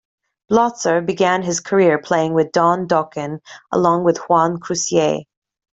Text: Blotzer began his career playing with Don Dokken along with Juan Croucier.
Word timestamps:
Blotzer 0.51 0.99
began 1.05 1.43
his 1.43 1.59
career 1.59 1.99
playing 1.99 2.33
with 2.33 2.51
Don 2.51 2.87
Dokken 2.87 3.37
along 3.71 4.03
with 4.03 4.17
Juan 4.27 4.59
Croucier. 4.59 5.25